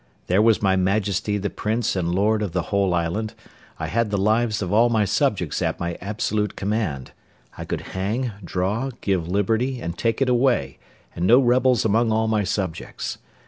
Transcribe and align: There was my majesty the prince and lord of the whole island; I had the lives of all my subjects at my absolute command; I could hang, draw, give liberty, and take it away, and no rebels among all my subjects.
There 0.25 0.41
was 0.41 0.63
my 0.63 0.75
majesty 0.75 1.37
the 1.37 1.51
prince 1.51 1.95
and 1.95 2.09
lord 2.15 2.41
of 2.41 2.53
the 2.53 2.63
whole 2.73 2.91
island; 2.95 3.35
I 3.77 3.85
had 3.85 4.09
the 4.09 4.17
lives 4.17 4.59
of 4.63 4.73
all 4.73 4.89
my 4.89 5.05
subjects 5.05 5.61
at 5.61 5.79
my 5.79 5.95
absolute 6.01 6.55
command; 6.55 7.11
I 7.55 7.65
could 7.65 7.81
hang, 7.93 8.31
draw, 8.43 8.89
give 9.01 9.27
liberty, 9.27 9.79
and 9.79 9.95
take 9.95 10.19
it 10.19 10.27
away, 10.27 10.79
and 11.15 11.27
no 11.27 11.37
rebels 11.39 11.85
among 11.85 12.11
all 12.11 12.27
my 12.27 12.43
subjects. 12.43 13.19